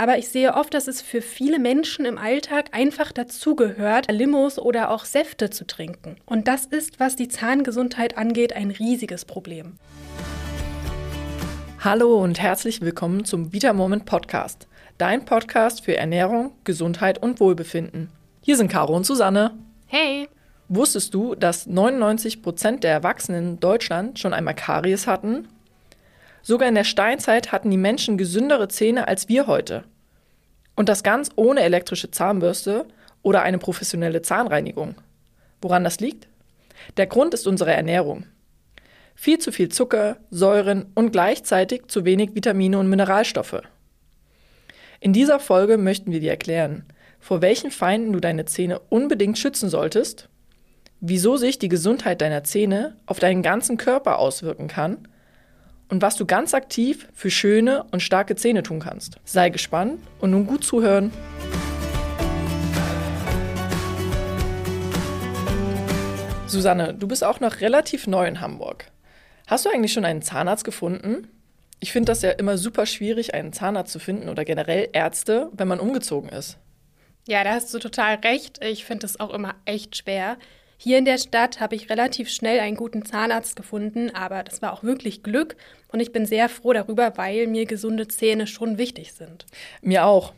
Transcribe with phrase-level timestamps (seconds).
[0.00, 4.90] Aber ich sehe oft, dass es für viele Menschen im Alltag einfach dazugehört, Limos oder
[4.92, 6.16] auch Säfte zu trinken.
[6.24, 9.74] Und das ist, was die Zahngesundheit angeht, ein riesiges Problem.
[11.80, 18.08] Hallo und herzlich willkommen zum Vita Moment Podcast, dein Podcast für Ernährung, Gesundheit und Wohlbefinden.
[18.40, 19.50] Hier sind Caro und Susanne.
[19.86, 20.30] Hey!
[20.70, 25.46] Wusstest du, dass 99 Prozent der Erwachsenen in Deutschland schon einmal Karies hatten?
[26.42, 29.84] Sogar in der Steinzeit hatten die Menschen gesündere Zähne als wir heute.
[30.80, 32.86] Und das ganz ohne elektrische Zahnbürste
[33.20, 34.94] oder eine professionelle Zahnreinigung.
[35.60, 36.26] Woran das liegt?
[36.96, 38.24] Der Grund ist unsere Ernährung.
[39.14, 43.60] Viel zu viel Zucker, Säuren und gleichzeitig zu wenig Vitamine und Mineralstoffe.
[45.00, 46.86] In dieser Folge möchten wir dir erklären,
[47.18, 50.30] vor welchen Feinden du deine Zähne unbedingt schützen solltest,
[51.02, 55.06] wieso sich die Gesundheit deiner Zähne auf deinen ganzen Körper auswirken kann
[55.90, 59.16] und was du ganz aktiv für schöne und starke Zähne tun kannst.
[59.24, 61.12] Sei gespannt und nun gut zuhören.
[66.46, 68.86] Susanne, du bist auch noch relativ neu in Hamburg.
[69.46, 71.28] Hast du eigentlich schon einen Zahnarzt gefunden?
[71.80, 75.68] Ich finde das ja immer super schwierig, einen Zahnarzt zu finden oder generell Ärzte, wenn
[75.68, 76.58] man umgezogen ist.
[77.26, 78.62] Ja, da hast du total recht.
[78.64, 80.36] Ich finde es auch immer echt schwer.
[80.82, 84.72] Hier in der Stadt habe ich relativ schnell einen guten Zahnarzt gefunden, aber das war
[84.72, 85.56] auch wirklich Glück
[85.88, 89.44] und ich bin sehr froh darüber, weil mir gesunde Zähne schon wichtig sind.
[89.82, 90.32] Mir auch.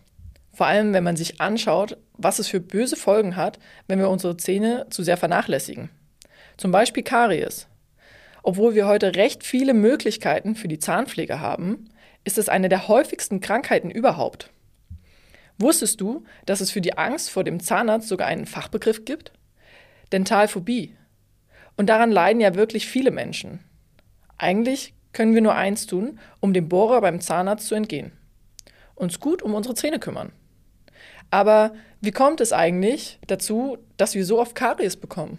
[0.52, 4.36] Vor allem, wenn man sich anschaut, was es für böse Folgen hat, wenn wir unsere
[4.36, 5.90] Zähne zu sehr vernachlässigen.
[6.56, 7.68] Zum Beispiel Karies.
[8.42, 11.88] Obwohl wir heute recht viele Möglichkeiten für die Zahnpflege haben,
[12.24, 14.50] ist es eine der häufigsten Krankheiten überhaupt.
[15.56, 19.30] Wusstest du, dass es für die Angst vor dem Zahnarzt sogar einen Fachbegriff gibt?
[20.12, 20.96] Dentalphobie.
[21.76, 23.60] Und daran leiden ja wirklich viele Menschen.
[24.38, 28.12] Eigentlich können wir nur eins tun, um dem Bohrer beim Zahnarzt zu entgehen.
[28.94, 30.32] Uns gut um unsere Zähne kümmern.
[31.30, 35.38] Aber wie kommt es eigentlich dazu, dass wir so oft Karies bekommen?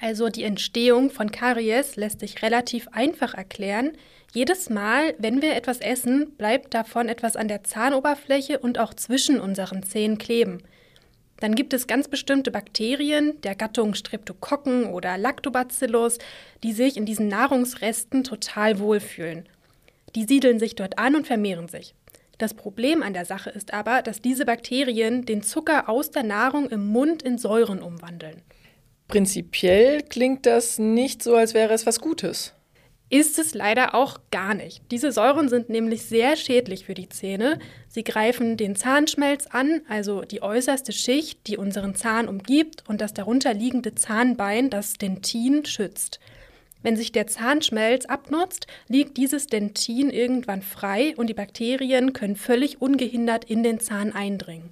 [0.00, 3.92] Also die Entstehung von Karies lässt sich relativ einfach erklären.
[4.32, 9.40] Jedes Mal, wenn wir etwas essen, bleibt davon etwas an der Zahnoberfläche und auch zwischen
[9.40, 10.62] unseren Zähnen kleben.
[11.40, 16.18] Dann gibt es ganz bestimmte Bakterien der Gattung Streptokokken oder Lactobacillus,
[16.62, 19.48] die sich in diesen Nahrungsresten total wohlfühlen.
[20.14, 21.94] Die siedeln sich dort an und vermehren sich.
[22.38, 26.70] Das Problem an der Sache ist aber, dass diese Bakterien den Zucker aus der Nahrung
[26.70, 28.42] im Mund in Säuren umwandeln.
[29.08, 32.54] Prinzipiell klingt das nicht so, als wäre es was Gutes
[33.10, 34.82] ist es leider auch gar nicht.
[34.90, 37.58] Diese Säuren sind nämlich sehr schädlich für die Zähne.
[37.88, 43.14] Sie greifen den Zahnschmelz an, also die äußerste Schicht, die unseren Zahn umgibt und das
[43.14, 46.20] darunter liegende Zahnbein, das Dentin, schützt.
[46.82, 52.80] Wenn sich der Zahnschmelz abnutzt, liegt dieses Dentin irgendwann frei und die Bakterien können völlig
[52.80, 54.70] ungehindert in den Zahn eindringen.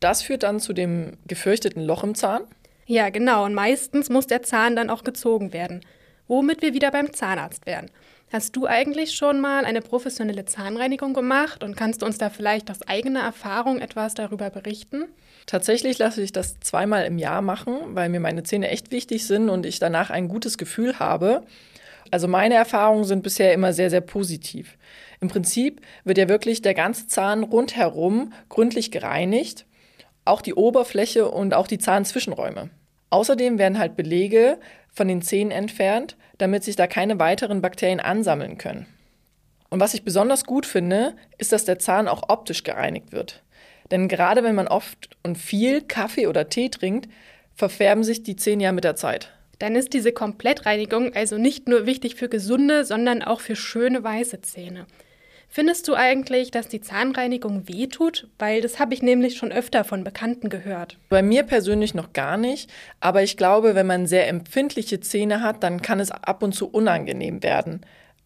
[0.00, 2.42] Das führt dann zu dem gefürchteten Loch im Zahn?
[2.86, 3.44] Ja, genau.
[3.44, 5.82] Und meistens muss der Zahn dann auch gezogen werden
[6.32, 7.90] womit wir wieder beim Zahnarzt wären.
[8.32, 12.70] Hast du eigentlich schon mal eine professionelle Zahnreinigung gemacht und kannst du uns da vielleicht
[12.70, 15.04] aus eigener Erfahrung etwas darüber berichten?
[15.44, 19.50] Tatsächlich lasse ich das zweimal im Jahr machen, weil mir meine Zähne echt wichtig sind
[19.50, 21.42] und ich danach ein gutes Gefühl habe.
[22.10, 24.78] Also meine Erfahrungen sind bisher immer sehr, sehr positiv.
[25.20, 29.66] Im Prinzip wird ja wirklich der ganze Zahn rundherum gründlich gereinigt,
[30.24, 32.70] auch die Oberfläche und auch die Zahnzwischenräume.
[33.10, 34.58] Außerdem werden halt Belege
[34.92, 38.86] von den Zähnen entfernt, damit sich da keine weiteren Bakterien ansammeln können.
[39.70, 43.42] Und was ich besonders gut finde, ist, dass der Zahn auch optisch gereinigt wird.
[43.90, 47.08] Denn gerade wenn man oft und viel Kaffee oder Tee trinkt,
[47.54, 49.32] verfärben sich die Zähne ja mit der Zeit.
[49.58, 54.40] Dann ist diese Komplettreinigung also nicht nur wichtig für gesunde, sondern auch für schöne weiße
[54.42, 54.86] Zähne.
[55.54, 58.26] Findest du eigentlich, dass die Zahnreinigung wehtut?
[58.38, 60.96] Weil das habe ich nämlich schon öfter von Bekannten gehört.
[61.10, 62.70] Bei mir persönlich noch gar nicht,
[63.00, 66.70] aber ich glaube, wenn man sehr empfindliche Zähne hat, dann kann es ab und zu
[66.70, 67.82] unangenehm werden.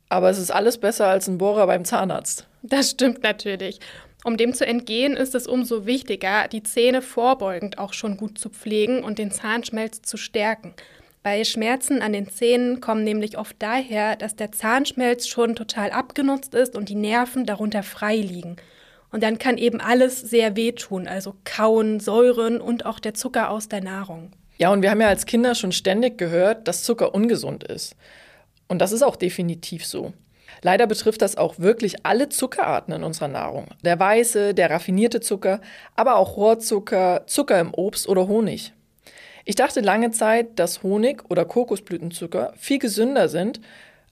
[0.09, 2.47] Aber es ist alles besser als ein Bohrer beim Zahnarzt.
[2.63, 3.81] Das stimmt natürlich.
[4.23, 8.51] Um dem zu entgehen, ist es umso wichtiger, die Zähne vorbeugend auch schon gut zu
[8.51, 10.75] pflegen und den Zahnschmelz zu stärken.
[11.27, 16.55] Bei Schmerzen an den Zähnen kommen nämlich oft daher, dass der Zahnschmelz schon total abgenutzt
[16.55, 18.55] ist und die Nerven darunter frei liegen.
[19.11, 23.69] Und dann kann eben alles sehr wehtun, also Kauen, Säuren und auch der Zucker aus
[23.69, 24.31] der Nahrung.
[24.59, 27.97] Ja, und wir haben ja als Kinder schon ständig gehört, dass Zucker ungesund ist.
[28.69, 30.13] Und das ist auch definitiv so.
[30.63, 33.67] Leider betrifft das auch wirklich alle Zuckerarten in unserer Nahrung.
[33.85, 35.61] Der weiße, der raffinierte Zucker,
[35.97, 38.76] aber auch Rohrzucker, Zucker im Obst oder Honig.
[39.49, 43.61] Ich dachte lange Zeit, dass Honig oder Kokosblütenzucker viel gesünder sind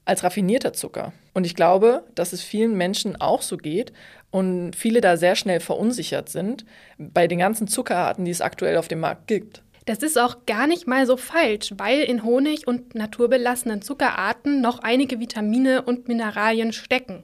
[0.05, 1.11] als raffinierter Zucker.
[1.33, 3.91] Und ich glaube, dass es vielen Menschen auch so geht
[4.31, 6.65] und viele da sehr schnell verunsichert sind
[6.97, 9.61] bei den ganzen Zuckerarten, die es aktuell auf dem Markt gibt.
[9.85, 14.79] Das ist auch gar nicht mal so falsch, weil in Honig und naturbelassenen Zuckerarten noch
[14.79, 17.23] einige Vitamine und Mineralien stecken.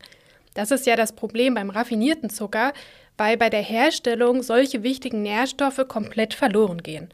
[0.54, 2.74] Das ist ja das Problem beim raffinierten Zucker,
[3.18, 7.10] weil bei der Herstellung solche wichtigen Nährstoffe komplett verloren gehen.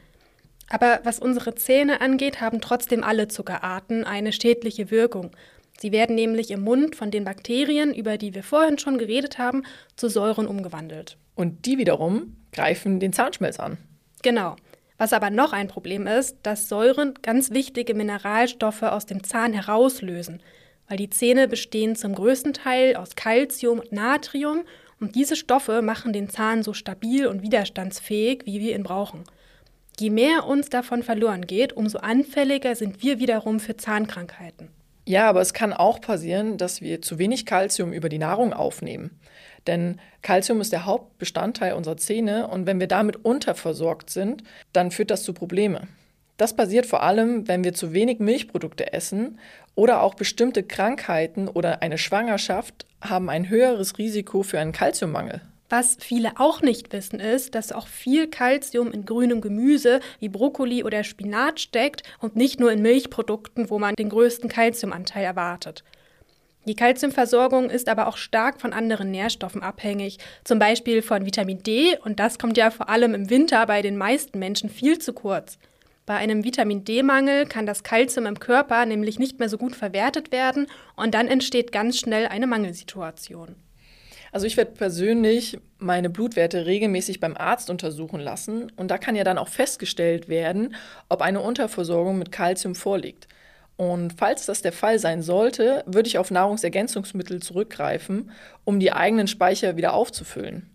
[0.70, 5.32] Aber was unsere Zähne angeht, haben trotzdem alle Zuckerarten eine schädliche Wirkung.
[5.80, 9.64] Sie werden nämlich im Mund von den Bakterien, über die wir vorhin schon geredet haben,
[9.96, 11.18] zu Säuren umgewandelt.
[11.36, 13.78] Und die wiederum greifen den Zahnschmelz an.
[14.24, 14.56] Genau.
[14.98, 20.42] Was aber noch ein Problem ist, dass Säuren ganz wichtige Mineralstoffe aus dem Zahn herauslösen,
[20.88, 24.64] weil die Zähne bestehen zum größten Teil aus Calcium und Natrium
[25.00, 29.24] und diese Stoffe machen den Zahn so stabil und widerstandsfähig, wie wir ihn brauchen.
[30.00, 34.70] Je mehr uns davon verloren geht, umso anfälliger sind wir wiederum für Zahnkrankheiten.
[35.06, 39.20] Ja, aber es kann auch passieren, dass wir zu wenig Kalzium über die Nahrung aufnehmen.
[39.66, 45.10] Denn Kalzium ist der Hauptbestandteil unserer Zähne und wenn wir damit unterversorgt sind, dann führt
[45.10, 45.88] das zu Problemen.
[46.38, 49.40] Das passiert vor allem, wenn wir zu wenig Milchprodukte essen
[49.76, 55.42] oder auch bestimmte Krankheiten oder eine Schwangerschaft haben ein höheres Risiko für einen Kalziummangel.
[55.70, 60.84] Was viele auch nicht wissen, ist, dass auch viel Kalzium in grünem Gemüse wie Brokkoli
[60.84, 65.84] oder Spinat steckt und nicht nur in Milchprodukten, wo man den größten Kalziumanteil erwartet.
[66.68, 71.98] Die Kalziumversorgung ist aber auch stark von anderen Nährstoffen abhängig, zum Beispiel von Vitamin D,
[72.04, 75.58] und das kommt ja vor allem im Winter bei den meisten Menschen viel zu kurz.
[76.06, 80.32] Bei einem Vitamin D-Mangel kann das Kalzium im Körper nämlich nicht mehr so gut verwertet
[80.32, 83.56] werden und dann entsteht ganz schnell eine Mangelsituation.
[84.32, 89.24] Also ich werde persönlich meine Blutwerte regelmäßig beim Arzt untersuchen lassen und da kann ja
[89.24, 90.76] dann auch festgestellt werden,
[91.10, 93.28] ob eine Unterversorgung mit Kalzium vorliegt.
[93.78, 98.32] Und falls das der Fall sein sollte, würde ich auf Nahrungsergänzungsmittel zurückgreifen,
[98.66, 100.68] um die eigenen Speicher wieder aufzufüllen.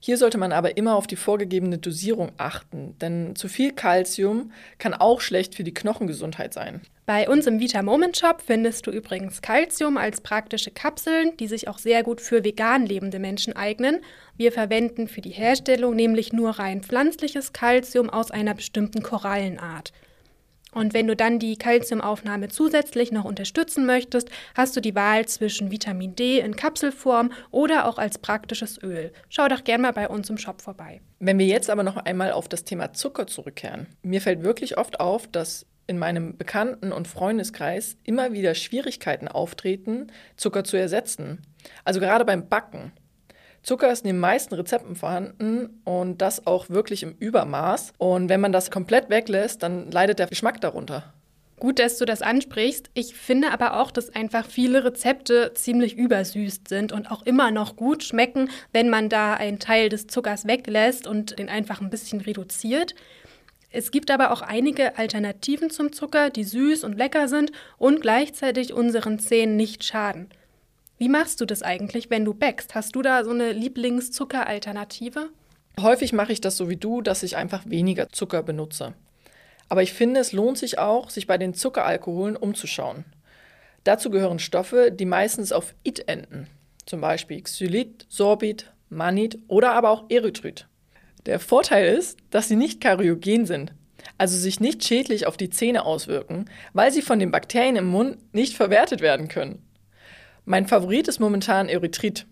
[0.00, 4.94] Hier sollte man aber immer auf die vorgegebene Dosierung achten, denn zu viel Kalzium kann
[4.94, 6.80] auch schlecht für die Knochengesundheit sein.
[7.04, 11.66] Bei uns im Vita Moment Shop findest du übrigens Kalzium als praktische Kapseln, die sich
[11.66, 14.00] auch sehr gut für vegan lebende Menschen eignen.
[14.36, 19.92] Wir verwenden für die Herstellung nämlich nur rein pflanzliches Kalzium aus einer bestimmten Korallenart.
[20.72, 25.70] Und wenn du dann die Kalziumaufnahme zusätzlich noch unterstützen möchtest, hast du die Wahl zwischen
[25.70, 29.12] Vitamin D in Kapselform oder auch als praktisches Öl.
[29.28, 31.00] Schau doch gerne mal bei uns im Shop vorbei.
[31.20, 33.86] Wenn wir jetzt aber noch einmal auf das Thema Zucker zurückkehren.
[34.02, 40.12] Mir fällt wirklich oft auf, dass in meinem Bekannten- und Freundeskreis immer wieder Schwierigkeiten auftreten,
[40.36, 41.42] Zucker zu ersetzen.
[41.84, 42.92] Also gerade beim Backen.
[43.68, 47.92] Zucker ist in den meisten Rezepten vorhanden und das auch wirklich im Übermaß.
[47.98, 51.12] Und wenn man das komplett weglässt, dann leidet der Geschmack darunter.
[51.60, 52.88] Gut, dass du das ansprichst.
[52.94, 57.76] Ich finde aber auch, dass einfach viele Rezepte ziemlich übersüßt sind und auch immer noch
[57.76, 62.22] gut schmecken, wenn man da einen Teil des Zuckers weglässt und den einfach ein bisschen
[62.22, 62.94] reduziert.
[63.70, 68.72] Es gibt aber auch einige Alternativen zum Zucker, die süß und lecker sind und gleichzeitig
[68.72, 70.30] unseren Zähnen nicht schaden.
[70.98, 72.74] Wie machst du das eigentlich, wenn du backst?
[72.74, 75.30] Hast du da so eine Lieblingszuckeralternative?
[75.80, 78.94] Häufig mache ich das so wie du, dass ich einfach weniger Zucker benutze.
[79.68, 83.04] Aber ich finde, es lohnt sich auch, sich bei den Zuckeralkoholen umzuschauen.
[83.84, 86.48] Dazu gehören Stoffe, die meistens auf It enden,
[86.84, 90.66] zum Beispiel Xylit, Sorbit, Mannit oder aber auch Erythrit.
[91.26, 93.72] Der Vorteil ist, dass sie nicht karyogen sind,
[94.16, 98.18] also sich nicht schädlich auf die Zähne auswirken, weil sie von den Bakterien im Mund
[98.34, 99.62] nicht verwertet werden können.
[100.48, 102.24] Mein Favorit ist momentan Erythrit,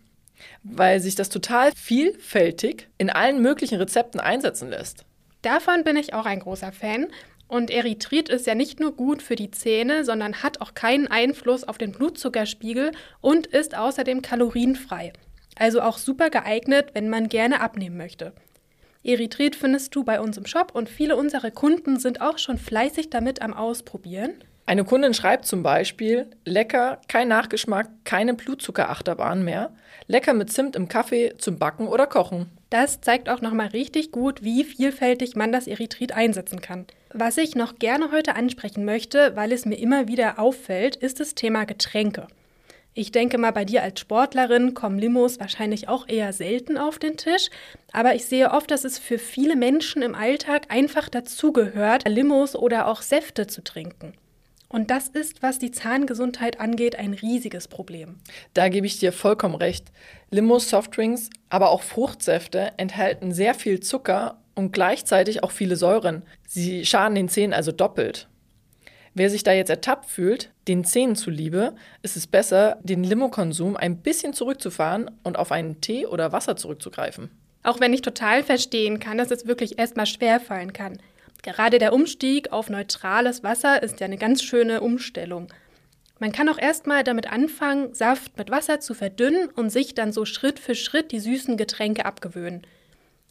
[0.63, 5.05] weil sich das total vielfältig in allen möglichen Rezepten einsetzen lässt.
[5.43, 7.09] Davon bin ich auch ein großer Fan.
[7.47, 11.63] Und Erythrit ist ja nicht nur gut für die Zähne, sondern hat auch keinen Einfluss
[11.63, 15.13] auf den Blutzuckerspiegel und ist außerdem kalorienfrei.
[15.55, 18.33] Also auch super geeignet, wenn man gerne abnehmen möchte.
[19.05, 23.11] Erythrit findest du bei uns im Shop und viele unserer Kunden sind auch schon fleißig
[23.11, 24.43] damit am Ausprobieren.
[24.69, 29.71] Eine Kundin schreibt zum Beispiel, lecker, kein Nachgeschmack, keine Blutzuckerachterbahn mehr,
[30.09, 32.51] lecker mit Zimt im Kaffee zum Backen oder Kochen.
[32.69, 36.87] Das zeigt auch nochmal richtig gut, wie vielfältig man das Erythrit einsetzen kann.
[37.13, 41.37] Was ich noch gerne heute ansprechen möchte, weil es mir immer wieder auffällt, ist das
[41.37, 42.27] Thema Getränke.
[42.93, 47.17] Ich denke mal, bei dir als Sportlerin kommen Limos wahrscheinlich auch eher selten auf den
[47.17, 47.51] Tisch,
[47.93, 52.89] aber ich sehe oft, dass es für viele Menschen im Alltag einfach dazugehört, Limos oder
[52.89, 54.15] auch Säfte zu trinken.
[54.69, 58.17] Und das ist, was die Zahngesundheit angeht, ein riesiges Problem.
[58.53, 59.93] Da gebe ich dir vollkommen recht.
[60.31, 66.25] Limos, Softdrinks, aber auch Fruchtsäfte enthalten sehr viel Zucker und gleichzeitig auch viele Säuren.
[66.49, 68.29] Sie schaden den Zähnen also doppelt.
[69.15, 73.99] Wer sich da jetzt ertappt fühlt, den Zähnen zuliebe, ist es besser, den Limokonsum ein
[74.03, 77.31] bisschen zurückzufahren und auf einen Tee oder Wasser zurückzugreifen.
[77.63, 80.99] Auch wenn ich total verstehen kann, dass es wirklich erstmal schwerfallen kann.
[81.47, 85.47] Gerade der Umstieg auf neutrales Wasser ist ja eine ganz schöne Umstellung.
[86.19, 90.25] Man kann auch erstmal damit anfangen, Saft mit Wasser zu verdünnen und sich dann so
[90.25, 92.67] Schritt für Schritt die süßen Getränke abgewöhnen.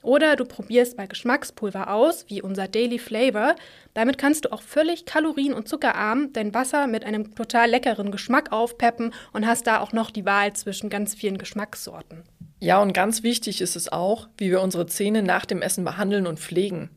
[0.02, 3.58] Oder du probierst mal Geschmackspulver aus, wie unser Daily Flavor.
[3.94, 8.54] Damit kannst du auch völlig kalorien- und zuckerarm dein Wasser mit einem total leckeren Geschmack
[8.54, 12.24] aufpeppen und hast da auch noch die Wahl zwischen ganz vielen Geschmackssorten.
[12.62, 16.28] Ja, und ganz wichtig ist es auch, wie wir unsere Zähne nach dem Essen behandeln
[16.28, 16.92] und pflegen.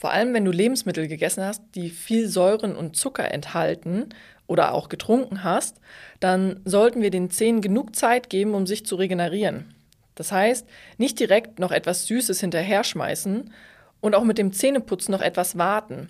[0.00, 4.08] Vor allem, wenn du Lebensmittel gegessen hast, die viel Säuren und Zucker enthalten
[4.46, 5.76] oder auch getrunken hast,
[6.20, 9.74] dann sollten wir den Zähnen genug Zeit geben, um sich zu regenerieren.
[10.14, 10.66] Das heißt,
[10.96, 13.52] nicht direkt noch etwas Süßes hinterher schmeißen
[14.00, 16.08] und auch mit dem Zähneputzen noch etwas warten.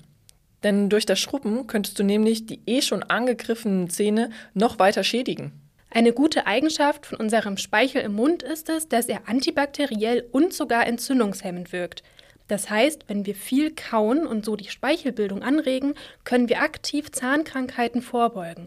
[0.63, 5.51] Denn durch das Schrubben könntest du nämlich die eh schon angegriffenen Zähne noch weiter schädigen.
[5.91, 10.87] Eine gute Eigenschaft von unserem Speichel im Mund ist es, dass er antibakteriell und sogar
[10.87, 12.05] entzündungshemmend wirkt.
[12.51, 18.03] Das heißt, wenn wir viel kauen und so die Speichelbildung anregen, können wir aktiv Zahnkrankheiten
[18.03, 18.67] vorbeugen.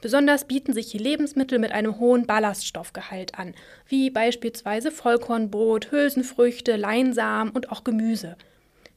[0.00, 3.54] Besonders bieten sich hier Lebensmittel mit einem hohen Ballaststoffgehalt an,
[3.86, 8.36] wie beispielsweise Vollkornbrot, Hülsenfrüchte, Leinsamen und auch Gemüse.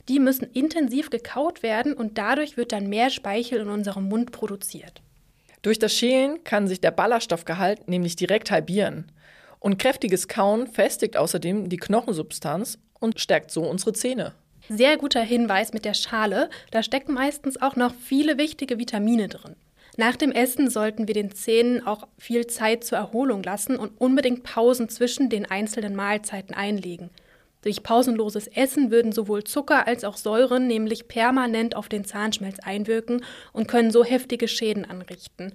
[0.09, 5.03] Die müssen intensiv gekaut werden und dadurch wird dann mehr Speichel in unserem Mund produziert.
[5.61, 9.11] Durch das Schälen kann sich der Ballaststoffgehalt nämlich direkt halbieren.
[9.61, 14.33] Und kräftiges Kauen festigt außerdem die Knochensubstanz und stärkt so unsere Zähne.
[14.67, 19.55] Sehr guter Hinweis mit der Schale, da stecken meistens auch noch viele wichtige Vitamine drin.
[19.97, 24.43] Nach dem Essen sollten wir den Zähnen auch viel Zeit zur Erholung lassen und unbedingt
[24.43, 27.11] Pausen zwischen den einzelnen Mahlzeiten einlegen.
[27.61, 33.23] Durch pausenloses Essen würden sowohl Zucker als auch Säuren nämlich permanent auf den Zahnschmelz einwirken
[33.53, 35.53] und können so heftige Schäden anrichten.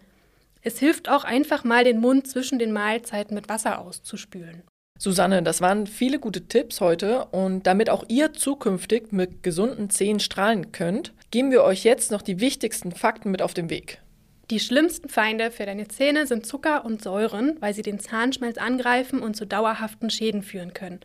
[0.67, 4.65] Es hilft auch einfach mal den Mund zwischen den Mahlzeiten mit Wasser auszuspülen.
[4.99, 10.19] Susanne, das waren viele gute Tipps heute und damit auch ihr zukünftig mit gesunden Zähnen
[10.19, 14.03] strahlen könnt, geben wir euch jetzt noch die wichtigsten Fakten mit auf den Weg.
[14.51, 19.21] Die schlimmsten Feinde für deine Zähne sind Zucker und Säuren, weil sie den Zahnschmelz angreifen
[19.21, 20.99] und zu dauerhaften Schäden führen können.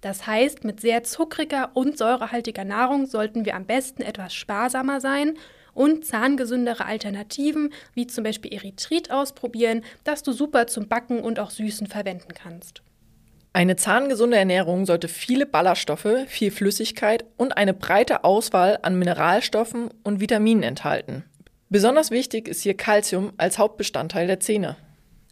[0.00, 5.36] Das heißt, mit sehr zuckriger und säurehaltiger Nahrung sollten wir am besten etwas sparsamer sein
[5.76, 11.50] und zahngesündere Alternativen, wie zum Beispiel Erythrit, ausprobieren, das du super zum Backen und auch
[11.50, 12.82] Süßen verwenden kannst.
[13.52, 20.20] Eine zahngesunde Ernährung sollte viele Ballaststoffe, viel Flüssigkeit und eine breite Auswahl an Mineralstoffen und
[20.20, 21.24] Vitaminen enthalten.
[21.70, 24.76] Besonders wichtig ist hier Kalzium als Hauptbestandteil der Zähne.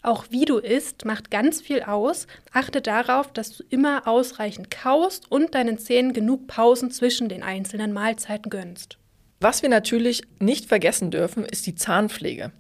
[0.05, 2.27] Auch wie du isst, macht ganz viel aus.
[2.53, 7.93] Achte darauf, dass du immer ausreichend kaust und deinen Zähnen genug Pausen zwischen den einzelnen
[7.93, 8.99] Mahlzeiten gönnst.
[9.41, 12.53] Was wir natürlich nicht vergessen dürfen, ist die Zahnpflege.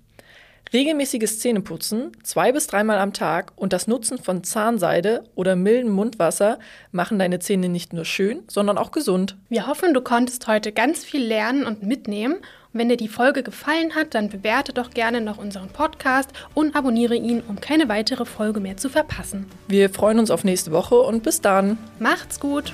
[0.73, 6.59] Regelmäßiges Zähneputzen, zwei bis dreimal am Tag und das Nutzen von Zahnseide oder mildem Mundwasser
[6.90, 9.37] machen deine Zähne nicht nur schön, sondern auch gesund.
[9.49, 12.35] Wir hoffen, du konntest heute ganz viel lernen und mitnehmen.
[12.35, 16.75] Und wenn dir die Folge gefallen hat, dann bewerte doch gerne noch unseren Podcast und
[16.75, 19.47] abonniere ihn, um keine weitere Folge mehr zu verpassen.
[19.69, 21.78] Wir freuen uns auf nächste Woche und bis dann.
[22.00, 22.73] Macht's gut!